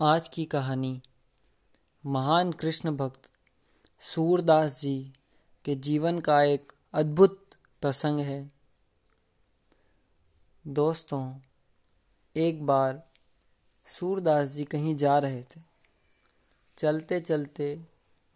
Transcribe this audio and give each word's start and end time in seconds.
आज 0.00 0.28
की 0.28 0.44
कहानी, 0.44 1.02
महान 2.06 2.52
कृष्ण 2.52 2.96
भक्त 2.96 3.20
सूरदास 3.98 4.80
जी 4.80 5.12
के 5.64 5.74
जीवन 5.74 6.20
का 6.20 6.42
एक 6.42 6.72
अद्भुत 6.94 7.44
प्रसंग 7.80 8.20
है। 8.20 8.50
दोस्तों, 10.66 11.40
एक 12.36 12.66
बार 12.66 13.02
सूरदास 13.86 14.48
जी 14.48 14.64
कहीं 14.64 14.96
जा 14.96 15.18
रहे 15.18 15.42
थे। 15.42 15.60
चलते 16.76 17.20
चलते 17.20 17.86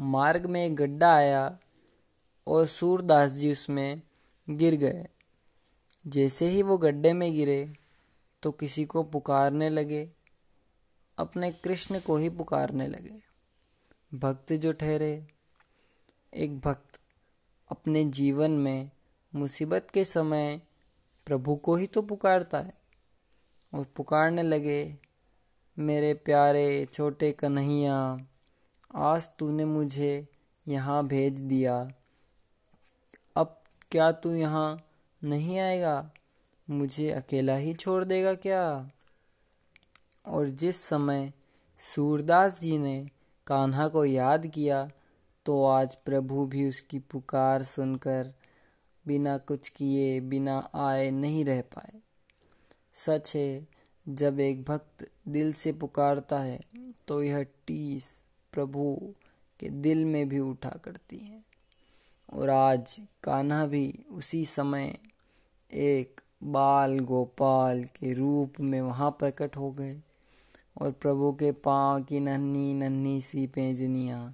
मार्ग 0.00 0.46
में 0.46 0.66
एक 0.66 0.76
गड्ढा 0.76 1.14
आया 1.14 1.58
और 2.46 2.66
सूरदास 2.66 3.30
जी 3.30 3.52
उसमें 3.52 4.02
गिर 4.50 4.74
गए। 4.74 5.08
जैसे 6.06 6.46
ही 6.46 6.62
वो 6.62 6.78
गड्ढे 6.78 7.12
में 7.12 7.32
गिरे 7.32 7.72
तो 8.42 8.50
किसी 8.50 8.84
को 8.84 9.02
पुकारने 9.02 9.70
लगे। 9.70 10.19
अपने 11.20 11.50
कृष्ण 11.52 12.00
को 12.00 12.16
ही 12.16 12.28
पुकारने 12.28 12.86
लगे। 12.88 13.18
भक्त 14.18 14.52
जो 14.52 14.72
ठहरे, 14.72 15.26
एक 16.34 16.58
भक्त 16.60 17.00
अपने 17.70 18.04
जीवन 18.04 18.50
में 18.50 18.90
मुसीबत 19.34 19.86
के 19.94 20.04
समय 20.04 20.60
प्रभु 21.26 21.56
को 21.56 21.76
ही 21.76 21.86
तो 21.86 22.02
पुकारता 22.02 22.58
है 22.58 22.72
और 23.72 23.84
पुकारने 23.96 24.42
लगे, 24.42 24.96
मेरे 25.76 26.14
प्यारे 26.14 26.88
छोटे 26.92 27.32
कन्हैया, 27.32 27.96
आज 28.94 29.28
तूने 29.38 29.64
मुझे 29.64 30.28
यहाँ 30.66 31.06
भेज 31.06 31.40
दिया। 31.40 31.76
अब 33.36 33.62
क्या 33.90 34.12
तू 34.12 34.34
यहाँ 34.34 34.88
नहीं 35.24 35.58
आएगा? 35.58 36.10
मुझे 36.70 37.10
अकेला 37.10 37.54
ही 37.56 37.74
छोड़ 37.74 38.04
देगा 38.04 38.34
क्या? 38.34 38.90
और 40.24 40.48
जिस 40.50 40.80
समय 40.80 41.32
सूरदास 41.78 42.60
जी 42.60 42.76
ने 42.78 42.98
कान्हा 43.46 43.86
को 43.88 44.04
याद 44.04 44.46
किया 44.46 44.88
तो 45.46 45.64
आज 45.64 45.94
प्रभु 45.94 46.44
भी 46.46 46.68
उसकी 46.68 46.98
पुकार 47.10 47.62
सुनकर 47.62 48.32
बिना 49.04 49.36
कुछ 49.38 49.68
किए, 49.68 50.20
बिना 50.20 50.58
आए 50.74 51.10
नहीं 51.10 51.44
रह 51.44 51.60
पाए। 51.74 52.00
सच 52.94 53.34
है, 53.36 53.66
जब 54.06 54.40
एक 54.40 54.62
भक्त 54.64 55.06
दिल 55.28 55.52
से 55.52 55.72
पुकारता 55.72 56.38
है 56.38 56.60
तो 57.08 57.22
यह 57.22 57.42
टीस 57.66 58.12
प्रभु 58.52 58.96
के 59.60 59.68
दिल 59.68 60.04
में 60.04 60.28
भी 60.28 60.38
उठा 60.40 60.76
करती 60.84 61.18
है। 61.18 61.42
और 62.32 62.50
आज 62.50 62.98
कान्हा 63.22 63.64
भी 63.66 64.04
उसी 64.12 64.44
समय 64.46 64.94
एक 65.70 66.20
बाल 66.42 66.98
गोपाल 67.00 67.82
के 67.96 68.12
रूप 68.14 68.60
में 68.60 68.80
वहाँ 68.80 69.10
प्रकट 69.10 69.56
हो 69.56 69.70
गए। 69.70 70.00
और 70.80 70.90
प्रभु 70.90 71.32
के 71.32 71.52
पाँव 71.52 72.02
की 72.02 72.20
नन्ही 72.20 72.74
नन्ही 72.74 73.20
सी 73.20 73.46
पेंजनियाँ 73.46 74.32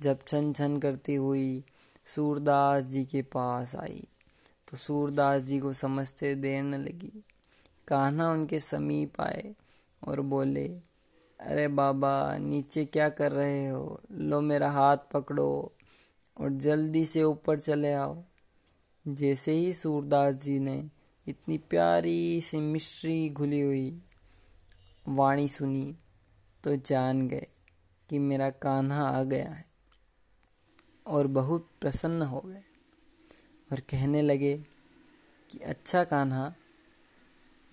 जब 0.00 0.18
छन 0.28 0.52
छन 0.52 0.78
करती 0.78 1.14
हुई 1.14 1.64
सूरदास 2.04 2.84
जी 2.84 3.04
के 3.04 3.22
पास 3.22 3.76
आई 3.76 4.04
तो 4.68 4.76
सूरदास 4.76 5.42
जी 5.42 5.58
को 5.58 5.72
समझते 5.72 6.34
देर 6.34 6.62
न 6.62 6.74
लगी। 6.74 7.24
कान्हा 7.88 8.30
उनके 8.30 8.60
समीप 8.60 9.20
आए 9.20 9.54
और 10.08 10.20
बोले, 10.20 10.68
अरे 11.40 11.68
बाबा, 11.68 12.38
नीचे 12.38 12.84
क्या 12.84 13.08
कर 13.08 13.32
रहे 13.32 13.68
हो? 13.68 14.00
लो 14.12 14.40
मेरा 14.40 14.70
हाथ 14.70 14.96
पकड़ो 14.96 15.72
और 16.40 16.50
जल्दी 16.50 17.06
से 17.06 17.22
ऊपर 17.22 17.58
चले 17.58 17.92
आओ। 17.92 18.22
जैसे 19.08 19.52
ही 19.52 19.72
सूरदास 19.72 20.34
जी 20.34 20.58
ने 20.58 20.90
इतनी 21.28 21.58
प्यारी 21.58 22.40
सी 22.40 22.60
मिश्री 22.60 23.30
घुली 23.30 23.60
हुई 23.60 24.02
वाणी 25.08 25.48
सुनी 25.48 25.96
तो 26.64 26.76
जान 26.76 27.28
गए 27.28 27.46
कि 28.10 28.18
मेरा 28.18 28.50
कान्हा 28.50 29.08
आ 29.08 29.22
गया 29.22 29.50
है 29.50 29.64
और 31.06 31.26
बहुत 31.26 31.68
प्रसन्न 31.80 32.22
हो 32.22 32.40
गए 32.40 32.62
और 33.72 33.80
कहने 33.80 34.22
लगे 34.22 34.56
कि 35.50 35.58
अच्छा 35.58 36.04
कान्हा, 36.04 36.54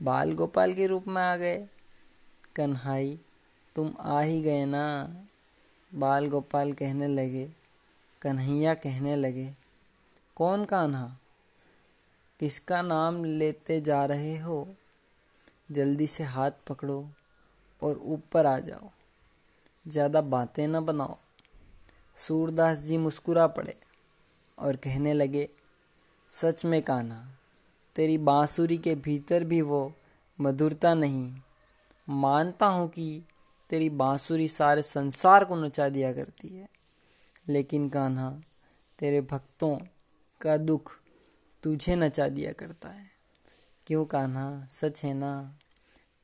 बाल 0.01 0.33
गोपाल 0.33 0.73
के 0.73 0.87
रूप 0.87 1.07
में 1.07 1.21
आ 1.21 1.37
गए। 1.37 1.69
कन्हाई, 2.55 3.19
तुम 3.75 3.95
आ 3.99 4.21
ही 4.21 4.41
गए 4.41 4.65
ना? 4.65 5.15
बाल 5.95 6.27
गोपाल 6.27 6.73
कहने 6.73 7.07
लगे, 7.07 7.51
कन्हैया 8.21 8.73
कहने 8.73 9.15
लगे, 9.15 9.55
कौन 10.35 10.65
कान्हा? 10.65 11.17
किसका 12.39 12.81
नाम 12.81 13.25
लेते 13.25 13.81
जा 13.81 14.05
रहे 14.05 14.37
हो? 14.37 14.75
जल्दी 15.71 16.07
से 16.07 16.23
हाथ 16.23 16.51
पकड़ो। 16.69 17.09
और 17.83 17.97
ऊपर 17.97 18.45
आ 18.45 18.59
जाओ। 18.59 18.89
ज़्यादा 19.87 20.21
बातें 20.21 20.67
न 20.67 20.79
बनाओ। 20.85 21.17
सूरदास 22.17 22.77
जी 22.77 22.97
मुस्कुरा 22.97 23.47
पड़े 23.47 23.75
और 24.59 24.75
कहने 24.75 25.13
लगे, 25.13 25.49
सच 26.29 26.65
में 26.65 26.81
कान्हा, 26.81 27.27
तेरी 27.95 28.17
बांसुरी 28.17 28.77
के 28.77 28.95
भीतर 28.95 29.43
भी 29.43 29.61
वो 29.61 29.93
मधुरता 30.41 30.93
नहीं। 30.93 31.35
मानता 32.09 32.65
हूँ 32.65 32.87
कि 32.89 33.23
तेरी 33.69 33.89
बांसुरी 33.89 34.47
सारे 34.47 34.81
संसार 34.81 35.45
को 35.45 35.55
नचा 35.55 35.89
दिया 35.89 36.13
करती 36.13 36.47
है। 36.47 36.67
लेकिन 37.49 37.89
कान्हा, 37.89 38.29
तेरे 38.99 39.21
भक्तों 39.21 39.77
का 40.41 40.57
दुख 40.57 40.91
तुझे 41.63 41.95
नचा 41.95 42.27
दिया 42.27 42.51
करता 42.51 42.89
है। 42.89 43.11
क्यों 43.87 44.05
कान्हा, 44.05 44.67
सच 44.69 45.05
है 45.05 45.13
ना? 45.13 45.57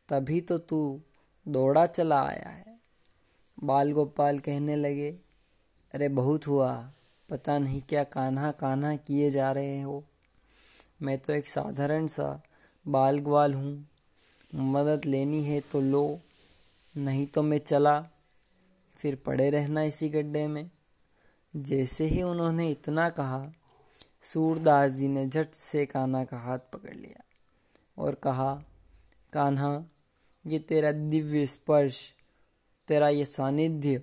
तभी 0.10 0.42
तो 0.42 0.58
तू 0.58 1.02
दौड़ा 1.50 1.86
चला 1.86 2.22
आया 2.22 2.50
है। 2.50 2.78
बाल 3.58 3.92
गोपाल 3.92 4.40
कहने 4.40 4.76
लगे, 4.76 5.10
अरे 5.94 6.10
बहुत 6.10 6.48
हुआ, 6.48 6.72
पता 7.30 7.58
नहीं 7.60 7.82
क्या 7.82 8.04
कान्हा 8.04 8.52
कान्हा 8.52 8.96
किए 8.96 9.30
जा 9.30 9.52
रहे 9.52 9.82
हो। 9.82 10.04
मैं 11.02 11.18
तो 11.18 11.34
एक 11.34 11.48
साधारण 11.48 12.08
सा 12.08 12.42
बाल 12.86 13.20
ग्वाल 13.20 13.54
हूँ, 13.54 13.88
मदद 14.56 15.06
लेनी 15.06 15.44
है 15.44 15.60
तो 15.62 15.82
लो, 15.82 16.20
नहीं 16.96 17.26
तो 17.26 17.44
मैं 17.44 17.58
चला, 17.58 18.00
फिर 18.96 19.16
पड़े 19.16 19.50
रहना 19.50 19.84
इसी 19.84 20.10
गड्ढे 20.10 20.48
में। 20.48 20.70
जैसे 21.54 22.06
ही 22.06 22.22
उन्होंने 22.24 22.70
इतना 22.72 23.10
कहा, 23.10 23.46
सूरदास 24.22 24.92
जी 24.92 25.08
ने 25.08 25.28
झट 25.28 25.54
से 25.54 25.86
कान्हा 25.86 26.24
का 26.24 26.38
हाथ 26.38 26.60
पकड़ 26.74 26.96
लिया 26.96 27.24
और 27.98 28.16
कहा, 28.16 28.54
कान्हा 29.34 29.72
ये 30.50 30.60
तेरा 30.60 30.92
दिव्य 30.92 31.46
स्पर्श, 31.46 32.14
तेरा 32.88 33.10
ये 33.10 33.26
सानिध्य, 33.26 34.02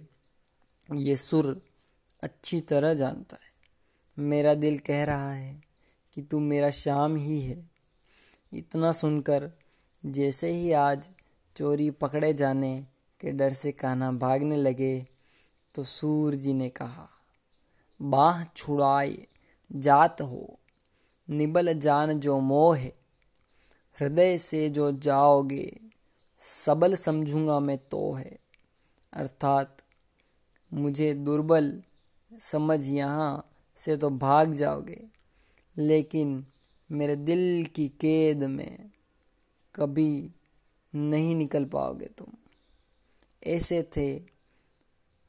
ये 0.95 1.17
सुर 1.17 1.61
अच्छी 2.23 2.61
तरह 2.61 2.95
जानता 2.95 3.37
है। 3.37 4.25
मेरा 4.25 4.55
दिल 4.55 4.79
कह 4.79 5.05
रहा 5.05 5.33
है 5.33 5.61
कि 6.13 6.23
तू 6.23 6.39
मेरा 6.41 6.71
शाम 6.71 7.17
ही 7.17 7.41
है। 7.41 7.59
इतना 8.53 8.93
सुनकर 8.93 9.51
जैसे 10.05 10.51
ही 10.51 10.73
आज 10.73 11.09
चोरी 11.57 11.91
पकड़े 11.91 12.33
जाने 12.33 12.79
के 13.21 13.31
डर 13.31 13.53
से 13.53 13.73
कान्हा 13.73 14.11
भागने 14.13 14.57
लगे 14.57 15.07
तो 15.75 15.85
सूर 15.85 16.35
जी 16.35 16.53
ने 16.55 16.69
कहा, 16.69 17.09
बाह 18.01 18.45
छुड़ाए 18.47 19.17
जात 19.71 20.21
हो, 20.21 20.59
निबल 21.29 21.73
जान 21.79 22.19
जो 22.21 22.39
मोह 22.41 22.77
है। 22.77 22.93
हृदय 23.97 24.37
से 24.39 24.69
जो 24.71 24.91
जाओगे 24.93 25.67
सबल 26.39 26.95
समझूँगा 26.95 27.61
मैं 27.61 27.79
तो 27.79 28.13
है। 28.13 28.39
अर्थात, 29.13 29.77
मुझे 30.75 31.15
दुर्बल 31.15 31.83
समझ 32.39 32.89
यहाँ 32.89 33.51
से 33.77 33.97
तो 33.97 34.11
भाग 34.11 34.53
जाओगे, 34.53 35.09
लेकिन 35.79 36.47
मेरे 36.91 37.17
दिल 37.17 37.67
की 37.75 37.89
कैद 37.89 38.45
में 38.45 38.91
कभी 39.75 40.31
नहीं 40.95 41.35
निकल 41.35 41.65
पाओगे 41.65 42.07
तुम। 42.07 42.27
ऐसे 43.47 43.83
थे 43.83 44.23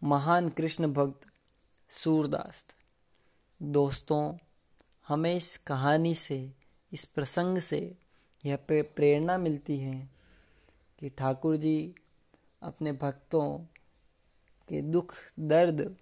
महान 0.04 0.50
कृष्ण 0.50 0.94
भक्त 0.94 1.28
सूरदास। 1.90 2.66
दोस्तों, 3.62 4.38
हमें 5.08 5.36
इस 5.36 5.58
कहानी 5.58 6.16
से, 6.16 6.52
इस 6.94 7.06
प्रसंग 7.06 7.58
से 7.58 7.98
यह 8.46 8.56
प्रेरणा 8.72 9.38
मिलती 9.38 9.80
है 9.80 10.17
कि 11.00 11.10
ठाकुर 11.10 11.58
जी 11.58 11.96
अपने 12.62 12.92
भक्तों 12.92 13.58
के 14.70 14.82
दुख, 14.82 15.14
दर्द 15.40 15.96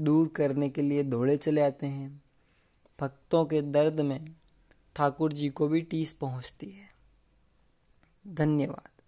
दूर 0.00 0.28
करने 0.28 0.68
के 0.68 0.82
लिए 0.82 1.02
दौड़े 1.02 1.36
चले 1.36 1.60
आते 1.60 1.86
हैं। 1.86 2.22
भक्तों 3.00 3.46
के 3.46 3.62
दर्द 3.62 4.00
में 4.00 4.34
ठाकुर 4.96 5.32
जी 5.32 5.48
को 5.48 5.68
भी 5.68 5.80
टीस 5.80 6.12
पहुँचती 6.12 6.70
है। 6.70 6.90
धन्यवाद। 8.26 8.99